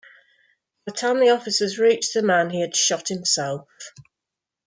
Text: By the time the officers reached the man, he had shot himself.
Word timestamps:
By 0.83 0.93
the 0.93 0.93
time 0.93 1.19
the 1.19 1.29
officers 1.29 1.77
reached 1.77 2.15
the 2.15 2.23
man, 2.23 2.49
he 2.49 2.59
had 2.61 2.75
shot 2.75 3.09
himself. 3.09 3.67